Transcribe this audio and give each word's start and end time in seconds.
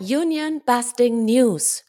Union 0.00 0.60
Busting 0.66 1.24
News. 1.24 1.84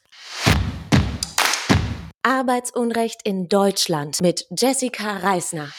Arbeitsunrecht 2.22 3.20
in 3.24 3.48
Deutschland 3.48 4.20
mit 4.20 4.46
Jessica 4.56 5.16
Reisner. 5.16 5.72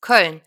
Köln. 0.00 0.40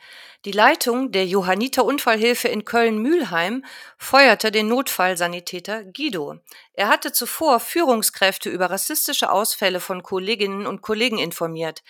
Die 0.46 0.52
Leitung 0.52 1.12
der 1.12 1.28
Johanniter 1.28 1.86
Unfallhilfe 1.86 2.48
in 2.48 2.66
Köln-Mühlheim 2.66 3.64
feuerte 3.98 4.50
den 4.50 4.70
Notfallsanitäter 4.70 5.84
Guido. 5.84 6.38
Er 6.74 6.88
hatte 6.88 7.12
zuvor 7.12 7.60
Führungskräfte 7.60 8.50
über 8.50 8.72
rassistische 8.72 9.32
Ausfälle 9.32 9.80
von 9.80 10.02
Kolleginnen 10.02 10.66
und 10.66 10.82
Kollegen 10.82 11.20
informiert. 11.20 11.84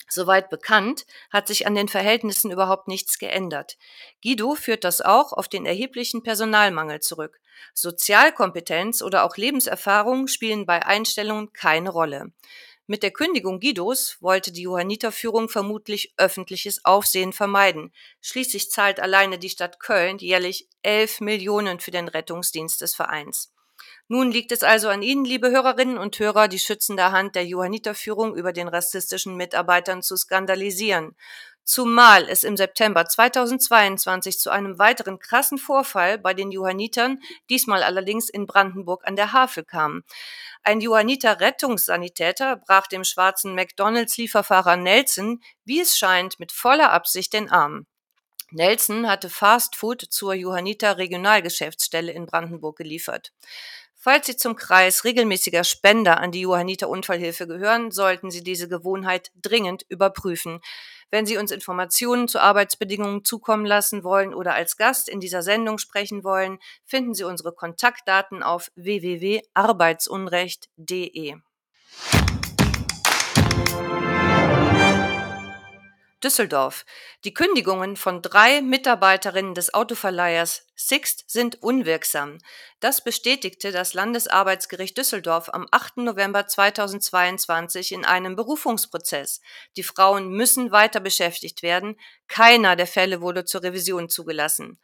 Soweit 0.08 0.50
bekannt, 0.50 1.04
hat 1.30 1.48
sich 1.48 1.66
an 1.66 1.74
den 1.74 1.88
Verhältnissen 1.88 2.50
überhaupt 2.50 2.88
nichts 2.88 3.18
geändert. 3.18 3.76
Guido 4.22 4.54
führt 4.54 4.84
das 4.84 5.00
auch 5.00 5.32
auf 5.32 5.48
den 5.48 5.66
erheblichen 5.66 6.22
Personalmangel 6.22 7.00
zurück. 7.00 7.40
Sozialkompetenz 7.74 9.02
oder 9.02 9.24
auch 9.24 9.36
Lebenserfahrung 9.36 10.28
spielen 10.28 10.66
bei 10.66 10.84
Einstellungen 10.84 11.52
keine 11.52 11.90
Rolle. 11.90 12.32
Mit 12.88 13.02
der 13.02 13.10
Kündigung 13.10 13.58
Guidos 13.58 14.16
wollte 14.20 14.52
die 14.52 14.62
Johanniterführung 14.62 15.48
vermutlich 15.48 16.14
öffentliches 16.18 16.84
Aufsehen 16.84 17.32
vermeiden. 17.32 17.92
Schließlich 18.20 18.70
zahlt 18.70 19.00
alleine 19.00 19.40
die 19.40 19.50
Stadt 19.50 19.80
Köln 19.80 20.18
jährlich 20.18 20.68
11 20.82 21.20
Millionen 21.20 21.80
für 21.80 21.90
den 21.90 22.06
Rettungsdienst 22.06 22.80
des 22.80 22.94
Vereins. 22.94 23.52
Nun 24.08 24.30
liegt 24.30 24.52
es 24.52 24.62
also 24.62 24.88
an 24.88 25.02
Ihnen, 25.02 25.24
liebe 25.24 25.50
Hörerinnen 25.50 25.98
und 25.98 26.16
Hörer, 26.18 26.46
die 26.46 26.60
schützende 26.60 27.10
Hand 27.10 27.34
der 27.34 27.44
Johanniterführung 27.44 28.36
über 28.36 28.52
den 28.52 28.68
rassistischen 28.68 29.36
Mitarbeitern 29.36 30.00
zu 30.00 30.16
skandalisieren. 30.16 31.16
Zumal 31.64 32.28
es 32.28 32.44
im 32.44 32.56
September 32.56 33.06
2022 33.06 34.38
zu 34.38 34.50
einem 34.50 34.78
weiteren 34.78 35.18
krassen 35.18 35.58
Vorfall 35.58 36.18
bei 36.18 36.32
den 36.32 36.52
Johannitern, 36.52 37.18
diesmal 37.50 37.82
allerdings 37.82 38.28
in 38.28 38.46
Brandenburg 38.46 39.04
an 39.04 39.16
der 39.16 39.32
Havel 39.32 39.64
kam. 39.64 40.04
Ein 40.62 40.80
Johanniter 40.80 41.40
Rettungssanitäter 41.40 42.58
brach 42.58 42.86
dem 42.86 43.02
schwarzen 43.02 43.56
McDonalds-Lieferfahrer 43.56 44.76
Nelson, 44.76 45.42
wie 45.64 45.80
es 45.80 45.98
scheint, 45.98 46.38
mit 46.38 46.52
voller 46.52 46.92
Absicht 46.92 47.32
den 47.32 47.50
Arm. 47.50 47.86
Nelson 48.52 49.08
hatte 49.08 49.28
Fast 49.28 49.74
Food 49.74 50.02
zur 50.02 50.34
Johanniter 50.34 50.98
Regionalgeschäftsstelle 50.98 52.12
in 52.12 52.26
Brandenburg 52.26 52.76
geliefert. 52.76 53.32
Falls 54.06 54.26
Sie 54.28 54.36
zum 54.36 54.54
Kreis 54.54 55.02
regelmäßiger 55.02 55.64
Spender 55.64 56.20
an 56.20 56.30
die 56.30 56.42
Johanniter 56.42 56.88
Unfallhilfe 56.88 57.48
gehören, 57.48 57.90
sollten 57.90 58.30
Sie 58.30 58.44
diese 58.44 58.68
Gewohnheit 58.68 59.32
dringend 59.34 59.84
überprüfen. 59.88 60.60
Wenn 61.10 61.26
Sie 61.26 61.36
uns 61.36 61.50
Informationen 61.50 62.28
zu 62.28 62.38
Arbeitsbedingungen 62.38 63.24
zukommen 63.24 63.66
lassen 63.66 64.04
wollen 64.04 64.32
oder 64.32 64.54
als 64.54 64.76
Gast 64.76 65.08
in 65.08 65.18
dieser 65.18 65.42
Sendung 65.42 65.78
sprechen 65.78 66.22
wollen, 66.22 66.60
finden 66.84 67.14
Sie 67.14 67.24
unsere 67.24 67.52
Kontaktdaten 67.52 68.44
auf 68.44 68.70
www.arbeitsunrecht.de. 68.76 71.34
Düsseldorf. 76.24 76.86
Die 77.24 77.34
Kündigungen 77.34 77.94
von 77.94 78.22
drei 78.22 78.62
Mitarbeiterinnen 78.62 79.54
des 79.54 79.74
Autoverleihers 79.74 80.66
Sixt 80.74 81.24
sind 81.28 81.62
unwirksam. 81.62 82.38
Das 82.80 83.04
bestätigte 83.04 83.70
das 83.70 83.92
Landesarbeitsgericht 83.92 84.96
Düsseldorf 84.96 85.50
am 85.52 85.68
8. 85.70 85.98
November 85.98 86.46
2022 86.46 87.92
in 87.92 88.06
einem 88.06 88.34
Berufungsprozess. 88.34 89.42
Die 89.76 89.82
Frauen 89.82 90.30
müssen 90.30 90.72
weiter 90.72 91.00
beschäftigt 91.00 91.62
werden. 91.62 92.00
Keiner 92.28 92.76
der 92.76 92.86
Fälle 92.86 93.20
wurde 93.20 93.44
zur 93.44 93.62
Revision 93.62 94.08
zugelassen. 94.08 94.78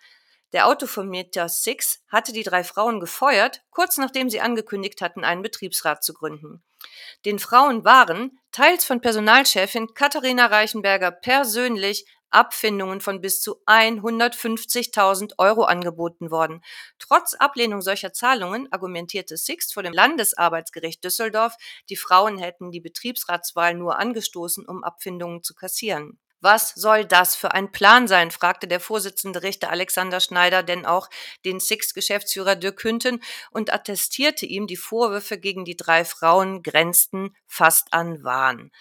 Der 0.53 0.67
Autovermieter 0.67 1.49
Six 1.49 2.05
hatte 2.09 2.35
die 2.35 2.43
drei 2.43 2.63
Frauen 2.63 3.01
gefeuert, 3.01 3.63
kurz 3.71 3.97
nachdem 3.97 4.29
sie 4.29 4.43
angekündigt 4.43 5.01
hatten, 5.01 5.25
einen 5.25 5.41
Betriebsrat 5.41 6.05
zu 6.05 6.13
gründen. 6.13 6.63
Den 7.25 7.39
Frauen 7.39 7.85
waren, 7.85 8.39
teils 8.51 8.85
von 8.85 9.01
Personalchefin 9.01 9.95
Katharina 9.95 10.47
Reichenberger 10.47 11.11
persönlich, 11.11 12.05
Abfindungen 12.33 13.01
von 13.01 13.21
bis 13.21 13.41
zu 13.43 13.63
150.000 13.67 15.35
Euro 15.39 15.65
angeboten 15.65 16.31
worden. 16.31 16.63
Trotz 16.99 17.35
Ablehnung 17.35 17.83
solcher 17.83 18.13
Zahlungen 18.13 18.73
argumentierte 18.73 19.37
Sixt 19.37 19.75
vor 19.75 19.83
dem 19.83 19.93
Landesarbeitsgericht 19.93 21.05
Düsseldorf, 21.05 21.57
die 21.91 21.97
Frauen 21.97 22.39
hätten 22.39 22.71
die 22.71 22.81
Betriebsratswahl 22.81 23.75
nur 23.75 23.99
angestoßen, 23.99 24.67
um 24.67 24.83
Abfindungen 24.83 25.43
zu 25.43 25.55
kassieren. 25.55 26.19
Was 26.43 26.71
soll 26.75 27.05
das 27.05 27.37
für 27.37 27.53
ein 27.55 27.71
Plan 27.71 28.09
sein? 28.09 28.33
fragte 28.33 28.67
der 28.67 28.81
Vorsitzende 28.81 29.45
Richter 29.45 29.71
Alexander 29.71 30.19
Schneider 30.19 30.65
denn 30.65 30.85
auch 30.85 31.09
den 31.45 31.61
Six-Geschäftsführer 31.61 32.57
Dirk 32.57 32.83
Hünten 32.83 33.23
und 33.53 33.73
attestierte 33.73 34.45
ihm, 34.45 34.67
die 34.67 34.77
Vorwürfe 34.77 35.39
gegen 35.39 35.65
die 35.65 35.77
drei 35.77 36.05
Frauen 36.05 36.65
grenzten 36.65 37.37
fast 37.47 37.93
an 37.93 38.25
Wahn. 38.25 38.73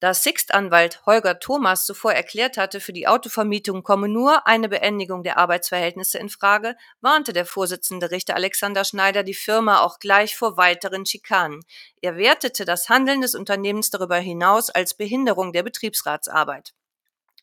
Da 0.00 0.14
Sixt-Anwalt 0.14 1.06
Holger 1.06 1.38
Thomas 1.38 1.86
zuvor 1.86 2.12
erklärt 2.12 2.56
hatte, 2.56 2.80
für 2.80 2.92
die 2.92 3.06
Autovermietung 3.06 3.84
komme 3.84 4.08
nur 4.08 4.48
eine 4.48 4.68
Beendigung 4.68 5.22
der 5.22 5.38
Arbeitsverhältnisse 5.38 6.18
in 6.18 6.28
Frage, 6.28 6.74
warnte 7.00 7.32
der 7.32 7.46
Vorsitzende 7.46 8.10
Richter 8.10 8.34
Alexander 8.34 8.84
Schneider 8.84 9.22
die 9.22 9.34
Firma 9.34 9.82
auch 9.82 10.00
gleich 10.00 10.36
vor 10.36 10.56
weiteren 10.56 11.06
Schikanen. 11.06 11.60
Er 12.00 12.16
wertete 12.16 12.64
das 12.64 12.88
Handeln 12.88 13.20
des 13.20 13.36
Unternehmens 13.36 13.90
darüber 13.90 14.16
hinaus 14.16 14.70
als 14.70 14.94
Behinderung 14.94 15.52
der 15.52 15.62
Betriebsratsarbeit. 15.62 16.72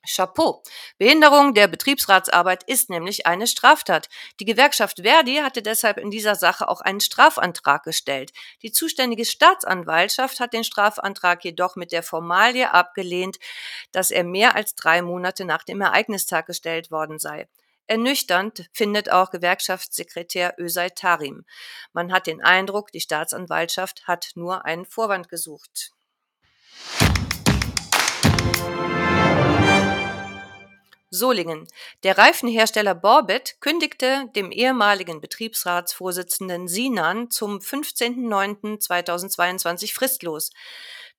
Chapeau. 0.07 0.63
Behinderung 0.97 1.53
der 1.53 1.68
Betriebsratsarbeit 1.68 2.63
ist 2.63 2.90
nämlich 2.90 3.25
eine 3.25 3.47
Straftat. 3.47 4.09
Die 4.40 4.45
Gewerkschaft 4.45 5.01
Verdi 5.03 5.38
hatte 5.38 5.62
deshalb 5.62 5.97
in 5.97 6.09
dieser 6.09 6.36
Sache 6.36 6.68
auch 6.68 6.81
einen 6.81 7.00
Strafantrag 7.00 7.83
gestellt. 7.83 8.31
Die 8.62 8.71
zuständige 8.71 9.25
Staatsanwaltschaft 9.25 10.39
hat 10.39 10.54
den 10.54 10.63
Strafantrag 10.63 11.44
jedoch 11.44 11.75
mit 11.75 11.92
der 11.92 12.04
Formalie 12.04 12.74
abgelehnt, 12.74 13.38
dass 13.92 14.12
er 14.12 14.24
mehr 14.24 14.56
als 14.56 14.75
drei 14.75 15.01
Monate 15.01 15.45
nach 15.45 15.63
dem 15.63 15.81
Ereignistag 15.81 16.45
gestellt 16.48 16.92
worden 16.92 17.19
sei. 17.19 17.48
Ernüchternd 17.88 18.69
findet 18.74 19.10
auch 19.10 19.31
Gewerkschaftssekretär 19.31 20.56
Özay 20.60 20.89
Tarim. 20.89 21.45
Man 21.94 22.12
hat 22.12 22.27
den 22.27 22.44
Eindruck, 22.44 22.92
die 22.92 23.00
Staatsanwaltschaft 23.00 24.07
hat 24.07 24.31
nur 24.36 24.65
einen 24.65 24.86
Vorwand 24.86 25.30
gesucht. 25.30 25.92
Solingen. 31.09 31.68
Der 32.04 32.18
Reifenhersteller 32.18 32.94
Borbet 32.94 33.62
kündigte 33.62 34.25
dem 34.36 34.51
ehemaligen 34.51 35.21
Betriebsratsvorsitzenden 35.21 36.68
Sinan 36.68 37.31
zum 37.31 37.59
15.09.2022 37.59 39.94
fristlos. 39.94 40.51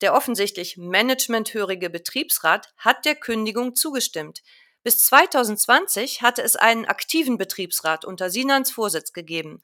Der 0.01 0.15
offensichtlich 0.15 0.77
managementhörige 0.77 1.91
Betriebsrat 1.91 2.73
hat 2.77 3.05
der 3.05 3.15
Kündigung 3.15 3.75
zugestimmt. 3.75 4.43
Bis 4.83 4.99
2020 5.07 6.23
hatte 6.23 6.43
es 6.43 6.57
einen 6.57 6.85
aktiven 6.85 7.37
Betriebsrat 7.37 8.05
unter 8.05 8.31
Sinans 8.31 8.71
Vorsitz 8.71 9.13
gegeben. 9.13 9.63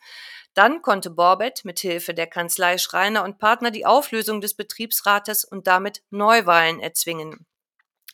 Dann 0.54 0.82
konnte 0.82 1.10
Borbett 1.10 1.64
mit 1.64 1.80
Hilfe 1.80 2.14
der 2.14 2.26
Kanzlei 2.26 2.78
Schreiner 2.78 3.24
und 3.24 3.38
Partner 3.38 3.70
die 3.70 3.86
Auflösung 3.86 4.40
des 4.40 4.54
Betriebsrates 4.54 5.44
und 5.44 5.66
damit 5.66 6.02
Neuwahlen 6.10 6.80
erzwingen. 6.80 7.46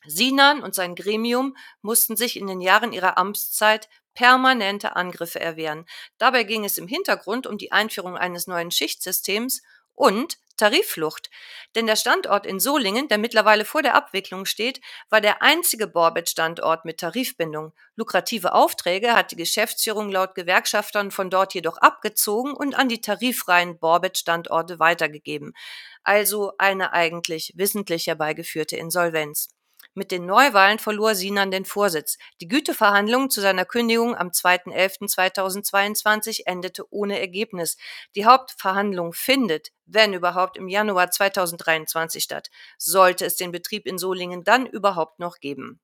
Sinan 0.06 0.62
und 0.62 0.74
sein 0.74 0.94
Gremium 0.94 1.56
mussten 1.82 2.16
sich 2.16 2.36
in 2.36 2.46
den 2.46 2.60
Jahren 2.60 2.92
ihrer 2.92 3.18
Amtszeit 3.18 3.88
permanente 4.14 4.96
Angriffe 4.96 5.40
erwehren. 5.40 5.86
Dabei 6.18 6.42
ging 6.44 6.64
es 6.64 6.78
im 6.78 6.88
Hintergrund 6.88 7.46
um 7.46 7.58
die 7.58 7.72
Einführung 7.72 8.16
eines 8.16 8.46
neuen 8.46 8.70
Schichtsystems 8.70 9.62
und 9.94 10.38
Tarifflucht. 10.60 11.30
Denn 11.74 11.86
der 11.86 11.96
Standort 11.96 12.44
in 12.44 12.60
Solingen, 12.60 13.08
der 13.08 13.16
mittlerweile 13.16 13.64
vor 13.64 13.82
der 13.82 13.94
Abwicklung 13.94 14.44
steht, 14.44 14.80
war 15.08 15.22
der 15.22 15.42
einzige 15.42 15.86
Borbet-Standort 15.86 16.84
mit 16.84 16.98
Tarifbindung. 16.98 17.72
Lukrative 17.96 18.52
Aufträge 18.52 19.14
hat 19.14 19.30
die 19.30 19.36
Geschäftsführung 19.36 20.10
laut 20.10 20.34
Gewerkschaftern 20.34 21.10
von 21.10 21.30
dort 21.30 21.54
jedoch 21.54 21.78
abgezogen 21.78 22.52
und 22.52 22.74
an 22.74 22.88
die 22.88 23.00
tariffreien 23.00 23.78
Borbet-Standorte 23.78 24.78
weitergegeben. 24.78 25.54
Also 26.02 26.52
eine 26.58 26.92
eigentlich 26.92 27.54
wissentlich 27.56 28.06
herbeigeführte 28.06 28.76
Insolvenz. 28.76 29.48
Mit 29.94 30.12
den 30.12 30.24
Neuwahlen 30.24 30.78
verlor 30.78 31.16
Sinan 31.16 31.50
den 31.50 31.64
Vorsitz. 31.64 32.16
Die 32.40 32.46
Güteverhandlung 32.46 33.28
zu 33.28 33.40
seiner 33.40 33.64
Kündigung 33.64 34.16
am 34.16 34.28
2.11.2022 34.28 36.42
endete 36.46 36.84
ohne 36.90 37.18
Ergebnis. 37.18 37.76
Die 38.14 38.24
Hauptverhandlung 38.24 39.12
findet, 39.12 39.70
wenn 39.86 40.14
überhaupt, 40.14 40.56
im 40.56 40.68
Januar 40.68 41.10
2023 41.10 42.22
statt. 42.22 42.50
Sollte 42.78 43.26
es 43.26 43.34
den 43.34 43.50
Betrieb 43.50 43.84
in 43.86 43.98
Solingen 43.98 44.44
dann 44.44 44.66
überhaupt 44.66 45.18
noch 45.18 45.40
geben. 45.40 45.80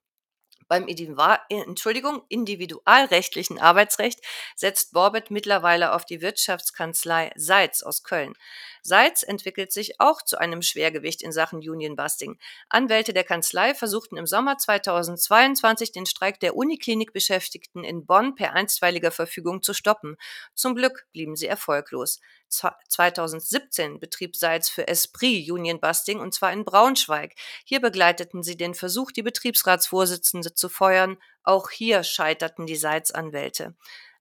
Beim 0.68 0.88
Entschuldigung, 0.88 2.22
individualrechtlichen 2.28 3.60
Arbeitsrecht 3.60 4.20
setzt 4.56 4.92
Borbet 4.92 5.30
mittlerweile 5.30 5.92
auf 5.92 6.04
die 6.04 6.20
Wirtschaftskanzlei 6.20 7.30
Seitz 7.36 7.82
aus 7.82 8.02
Köln. 8.02 8.34
Seitz 8.82 9.22
entwickelt 9.22 9.72
sich 9.72 10.00
auch 10.00 10.22
zu 10.22 10.38
einem 10.38 10.62
Schwergewicht 10.62 11.22
in 11.22 11.30
Sachen 11.32 11.58
Unionbusting. 11.58 12.38
Anwälte 12.68 13.12
der 13.12 13.24
Kanzlei 13.24 13.74
versuchten 13.74 14.16
im 14.16 14.26
Sommer 14.26 14.58
2022 14.58 15.92
den 15.92 16.06
Streik 16.06 16.40
der 16.40 16.56
Uniklinikbeschäftigten 16.56 17.84
in 17.84 18.04
Bonn 18.04 18.34
per 18.34 18.52
einstweiliger 18.54 19.12
Verfügung 19.12 19.62
zu 19.62 19.72
stoppen. 19.72 20.16
Zum 20.54 20.74
Glück 20.74 21.06
blieben 21.12 21.36
sie 21.36 21.46
erfolglos. 21.46 22.20
2017 22.48 24.00
betrieb 24.00 24.36
Seitz 24.36 24.68
für 24.68 24.88
Esprit 24.88 25.50
Union 25.50 25.80
Busting 25.80 26.20
und 26.20 26.34
zwar 26.34 26.52
in 26.52 26.64
Braunschweig. 26.64 27.34
Hier 27.64 27.80
begleiteten 27.80 28.42
sie 28.42 28.56
den 28.56 28.74
Versuch, 28.74 29.12
die 29.12 29.22
Betriebsratsvorsitzende 29.22 30.54
zu 30.54 30.68
feuern. 30.68 31.18
Auch 31.42 31.70
hier 31.70 32.02
scheiterten 32.04 32.66
die 32.66 32.76
Seitz-Anwälte. 32.76 33.74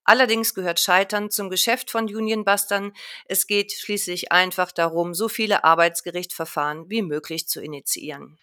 Allerdings 0.04 0.54
gehört 0.54 0.80
Scheitern 0.80 1.32
zum 1.32 1.50
Geschäft 1.50 1.90
von 1.90 2.06
Unionbustern. 2.06 2.94
Es 3.26 3.48
geht 3.48 3.74
schließlich 3.74 4.32
einfach 4.32 4.72
darum, 4.72 5.16
so 5.16 5.28
viele 5.28 5.64
Arbeitsgerichtsverfahren 5.64 6.90
wie 6.90 7.02
möglich 7.02 7.48
zu 7.48 7.60
initiieren. 7.60 8.38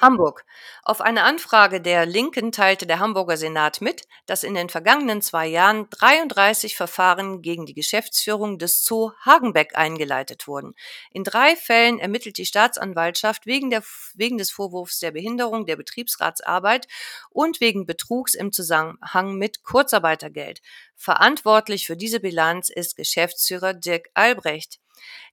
Hamburg. 0.00 0.44
Auf 0.82 1.00
eine 1.00 1.24
Anfrage 1.24 1.80
der 1.80 2.06
Linken 2.06 2.52
teilte 2.52 2.86
der 2.86 2.98
Hamburger 2.98 3.36
Senat 3.36 3.80
mit, 3.80 4.06
dass 4.26 4.44
in 4.44 4.54
den 4.54 4.68
vergangenen 4.68 5.22
zwei 5.22 5.46
Jahren 5.46 5.88
33 5.90 6.76
Verfahren 6.76 7.42
gegen 7.42 7.66
die 7.66 7.74
Geschäftsführung 7.74 8.58
des 8.58 8.84
Zoo 8.84 9.12
Hagenbeck 9.24 9.76
eingeleitet 9.76 10.46
wurden. 10.48 10.74
In 11.10 11.24
drei 11.24 11.56
Fällen 11.56 11.98
ermittelt 11.98 12.38
die 12.38 12.46
Staatsanwaltschaft 12.46 13.46
wegen, 13.46 13.70
der, 13.70 13.82
wegen 14.14 14.38
des 14.38 14.50
Vorwurfs 14.50 14.98
der 15.00 15.10
Behinderung 15.10 15.66
der 15.66 15.76
Betriebsratsarbeit 15.76 16.88
und 17.30 17.60
wegen 17.60 17.86
Betrugs 17.86 18.34
im 18.34 18.52
Zusammenhang 18.52 19.36
mit 19.36 19.62
Kurzarbeitergeld. 19.62 20.60
Verantwortlich 20.96 21.86
für 21.86 21.96
diese 21.96 22.20
Bilanz 22.20 22.70
ist 22.70 22.96
Geschäftsführer 22.96 23.74
Dirk 23.74 24.08
Albrecht. 24.14 24.80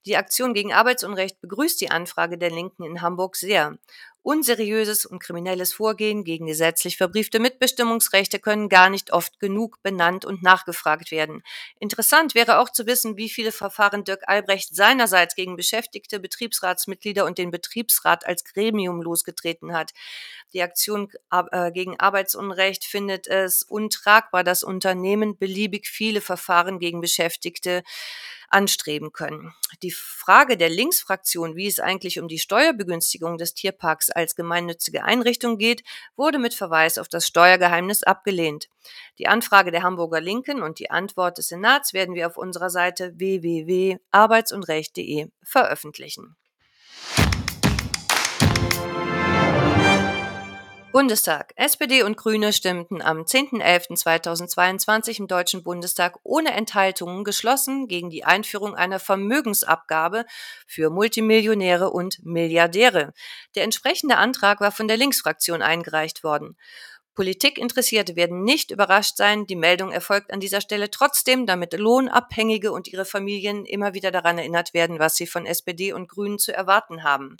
Die 0.06 0.16
Aktion 0.16 0.54
gegen 0.54 0.72
Arbeitsunrecht 0.72 1.40
begrüßt 1.40 1.80
die 1.80 1.90
Anfrage 1.90 2.38
der 2.38 2.50
Linken 2.50 2.84
in 2.84 3.02
Hamburg 3.02 3.36
sehr. 3.36 3.78
Unseriöses 4.28 5.06
und 5.06 5.20
kriminelles 5.20 5.72
Vorgehen 5.72 6.22
gegen 6.22 6.44
gesetzlich 6.44 6.98
verbriefte 6.98 7.38
Mitbestimmungsrechte 7.38 8.38
können 8.38 8.68
gar 8.68 8.90
nicht 8.90 9.10
oft 9.10 9.40
genug 9.40 9.82
benannt 9.82 10.26
und 10.26 10.42
nachgefragt 10.42 11.10
werden. 11.10 11.42
Interessant 11.80 12.34
wäre 12.34 12.58
auch 12.58 12.68
zu 12.68 12.86
wissen, 12.86 13.16
wie 13.16 13.30
viele 13.30 13.52
Verfahren 13.52 14.04
Dirk 14.04 14.24
Albrecht 14.26 14.76
seinerseits 14.76 15.34
gegen 15.34 15.56
Beschäftigte, 15.56 16.20
Betriebsratsmitglieder 16.20 17.24
und 17.24 17.38
den 17.38 17.50
Betriebsrat 17.50 18.26
als 18.26 18.44
Gremium 18.44 19.00
losgetreten 19.00 19.72
hat. 19.72 19.92
Die 20.52 20.60
Aktion 20.60 21.10
äh, 21.30 21.72
gegen 21.72 21.98
Arbeitsunrecht 21.98 22.84
findet 22.84 23.28
es 23.28 23.62
untragbar, 23.62 24.44
dass 24.44 24.62
Unternehmen 24.62 25.38
beliebig 25.38 25.88
viele 25.88 26.20
Verfahren 26.20 26.78
gegen 26.78 27.00
Beschäftigte 27.00 27.82
anstreben 28.48 29.12
können. 29.12 29.54
Die 29.82 29.90
Frage 29.90 30.56
der 30.56 30.70
Linksfraktion, 30.70 31.56
wie 31.56 31.66
es 31.66 31.80
eigentlich 31.80 32.20
um 32.20 32.28
die 32.28 32.38
Steuerbegünstigung 32.38 33.38
des 33.38 33.54
Tierparks 33.54 34.10
als 34.10 34.34
gemeinnützige 34.34 35.04
Einrichtung 35.04 35.58
geht, 35.58 35.82
wurde 36.16 36.38
mit 36.38 36.54
Verweis 36.54 36.98
auf 36.98 37.08
das 37.08 37.26
Steuergeheimnis 37.26 38.02
abgelehnt. 38.02 38.68
Die 39.18 39.28
Anfrage 39.28 39.70
der 39.70 39.82
Hamburger 39.82 40.20
Linken 40.20 40.62
und 40.62 40.78
die 40.78 40.90
Antwort 40.90 41.38
des 41.38 41.48
Senats 41.48 41.92
werden 41.92 42.14
wir 42.14 42.26
auf 42.26 42.36
unserer 42.36 42.70
Seite 42.70 43.18
www.arbeitsunrecht.de 43.18 45.28
veröffentlichen. 45.42 46.36
Bundestag. 50.90 51.52
SPD 51.56 52.02
und 52.02 52.16
Grüne 52.16 52.54
stimmten 52.54 53.02
am 53.02 53.18
10.11.2022 53.18 55.20
im 55.20 55.28
Deutschen 55.28 55.62
Bundestag 55.62 56.18
ohne 56.22 56.52
Enthaltungen 56.52 57.24
geschlossen 57.24 57.88
gegen 57.88 58.08
die 58.08 58.24
Einführung 58.24 58.74
einer 58.74 58.98
Vermögensabgabe 58.98 60.24
für 60.66 60.88
Multimillionäre 60.88 61.90
und 61.90 62.24
Milliardäre. 62.24 63.12
Der 63.54 63.64
entsprechende 63.64 64.16
Antrag 64.16 64.60
war 64.60 64.72
von 64.72 64.88
der 64.88 64.96
Linksfraktion 64.96 65.60
eingereicht 65.60 66.24
worden. 66.24 66.56
Politikinteressierte 67.14 68.16
werden 68.16 68.44
nicht 68.44 68.70
überrascht 68.70 69.16
sein. 69.16 69.46
Die 69.46 69.56
Meldung 69.56 69.92
erfolgt 69.92 70.32
an 70.32 70.40
dieser 70.40 70.62
Stelle 70.62 70.90
trotzdem, 70.90 71.44
damit 71.44 71.76
Lohnabhängige 71.76 72.72
und 72.72 72.88
ihre 72.88 73.04
Familien 73.04 73.66
immer 73.66 73.92
wieder 73.92 74.10
daran 74.10 74.38
erinnert 74.38 74.72
werden, 74.72 74.98
was 74.98 75.16
sie 75.16 75.26
von 75.26 75.44
SPD 75.44 75.92
und 75.92 76.08
Grünen 76.08 76.38
zu 76.38 76.54
erwarten 76.54 77.02
haben. 77.02 77.36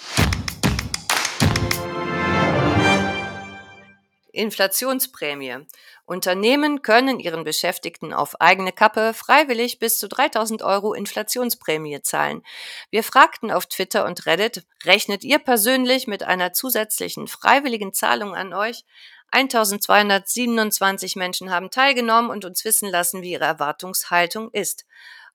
Inflationsprämie. 4.39 5.67
Unternehmen 6.07 6.83
können 6.83 7.21
ihren 7.21 7.45
Beschäftigten 7.45 8.15
auf 8.15 8.41
eigene 8.41 8.73
Kappe 8.73 9.13
freiwillig 9.13 9.79
bis 9.79 9.99
zu 9.99 10.09
3000 10.09 10.63
Euro 10.63 10.95
Inflationsprämie 10.95 12.01
zahlen. 12.03 12.43
Wir 12.91 13.03
fragten 13.03 13.51
auf 13.51 13.67
Twitter 13.67 14.07
und 14.07 14.25
Reddit, 14.27 14.65
rechnet 14.85 15.25
ihr 15.25 15.39
persönlich 15.39 16.07
mit 16.07 16.23
einer 16.23 16.53
zusätzlichen 16.53 17.29
freiwilligen 17.29 17.93
Zahlung 17.93 18.35
an 18.35 18.55
euch? 18.55 18.85
1227 19.31 21.17
Menschen 21.17 21.51
haben 21.51 21.71
teilgenommen 21.71 22.31
und 22.31 22.45
uns 22.45 22.65
wissen 22.65 22.89
lassen, 22.89 23.21
wie 23.21 23.33
ihre 23.33 23.45
Erwartungshaltung 23.45 24.51
ist. 24.53 24.87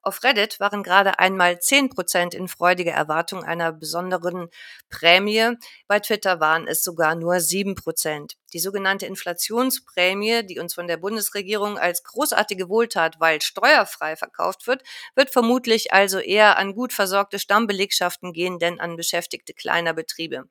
Auf 0.06 0.22
Reddit 0.26 0.60
waren 0.60 0.84
gerade 0.84 1.18
einmal 1.18 1.54
10% 1.54 2.36
in 2.36 2.50
freudiger 2.50 2.92
Erwartung 2.92 3.46
einer 3.46 3.72
besonderen 3.72 4.50
Prämie. 4.90 5.56
Bei 5.88 6.02
Twitter 6.02 6.42
waren 6.42 6.68
es 6.68 6.84
sogar 6.84 7.16
nur 7.16 7.40
7%. 7.40 8.36
Die 8.52 8.60
sogenannte 8.60 9.06
Inflationsprämie, 9.06 10.46
die 10.46 10.60
uns 10.60 10.74
von 10.74 10.88
der 10.88 10.98
Bundesregierung 10.98 11.78
als 11.78 12.04
großartige 12.04 12.68
Wohltat, 12.68 13.22
weil 13.22 13.42
steuerfrei 13.42 14.18
verkauft 14.18 14.68
wird, 14.68 14.84
wird 15.16 15.30
vermutlich 15.30 15.94
also 15.94 16.20
eher 16.20 16.58
an 16.58 16.76
gut 16.76 16.92
versorgte 16.92 17.40
Stammbelegschaften 17.40 18.34
gehen, 18.34 18.60
denn 18.60 18.82
an 18.82 18.98
Beschäftigte 18.98 19.54
kleiner 19.54 19.94
Betriebe. 19.94 20.44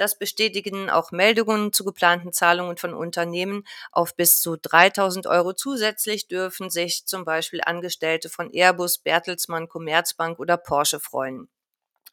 Das 0.00 0.16
bestätigen 0.16 0.88
auch 0.88 1.12
Meldungen 1.12 1.74
zu 1.74 1.84
geplanten 1.84 2.32
Zahlungen 2.32 2.78
von 2.78 2.94
Unternehmen. 2.94 3.66
Auf 3.92 4.16
bis 4.16 4.40
zu 4.40 4.56
3000 4.56 5.26
Euro 5.26 5.52
zusätzlich 5.52 6.26
dürfen 6.26 6.70
sich 6.70 7.04
zum 7.04 7.26
Beispiel 7.26 7.60
Angestellte 7.62 8.30
von 8.30 8.50
Airbus, 8.50 8.96
Bertelsmann, 8.96 9.68
Commerzbank 9.68 10.38
oder 10.38 10.56
Porsche 10.56 11.00
freuen. 11.00 11.50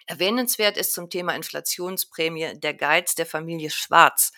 Erwähnenswert 0.06 0.76
ist 0.76 0.92
zum 0.92 1.10
Thema 1.10 1.34
Inflationsprämie 1.34 2.60
der 2.60 2.74
Geiz 2.74 3.16
der 3.16 3.26
Familie 3.26 3.70
Schwarz. 3.70 4.34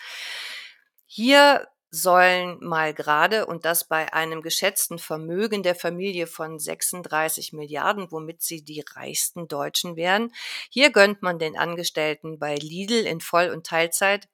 Hier 1.08 1.68
sollen 1.92 2.58
mal 2.62 2.94
gerade, 2.94 3.46
und 3.46 3.66
das 3.66 3.88
bei 3.88 4.14
einem 4.14 4.42
geschätzten 4.42 5.00
Vermögen 5.00 5.64
der 5.64 5.76
Familie 5.76 6.28
von 6.28 6.60
36 6.60 7.54
Milliarden, 7.54 8.12
womit 8.12 8.42
sie 8.42 8.64
die 8.64 8.84
reichsten 8.96 9.48
Deutschen 9.48 9.96
wären. 9.96 10.32
Hier 10.70 10.92
gönnt 10.92 11.22
man 11.22 11.40
den 11.40 11.58
Angestellten 11.58 12.40
bei 12.40 12.56
Lidl 12.56 13.06
in 13.06 13.22
Voll- 13.22 13.50
und 13.50 13.66
Teilzeit 13.66 14.28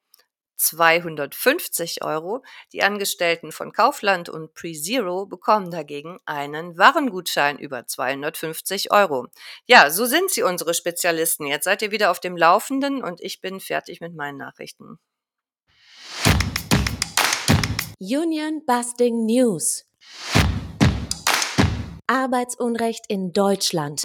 250 0.57 2.03
Euro. 2.03 2.43
Die 2.73 2.83
Angestellten 2.83 3.51
von 3.51 3.71
Kaufland 3.73 4.29
und 4.29 4.53
PreZero 4.53 5.25
bekommen 5.25 5.71
dagegen 5.71 6.19
einen 6.25 6.77
Warengutschein 6.77 7.59
über 7.59 7.85
250 7.87 8.91
Euro. 8.91 9.27
Ja, 9.65 9.89
so 9.89 10.05
sind 10.05 10.31
sie 10.31 10.43
unsere 10.43 10.73
Spezialisten. 10.73 11.45
Jetzt 11.45 11.65
seid 11.65 11.81
ihr 11.81 11.91
wieder 11.91 12.11
auf 12.11 12.19
dem 12.19 12.37
Laufenden 12.37 13.03
und 13.03 13.21
ich 13.21 13.41
bin 13.41 13.59
fertig 13.59 14.01
mit 14.01 14.15
meinen 14.15 14.37
Nachrichten. 14.37 14.99
Union 17.99 18.61
Busting 18.67 19.25
News. 19.25 19.85
Arbeitsunrecht 22.07 23.05
in 23.07 23.31
Deutschland. 23.31 24.03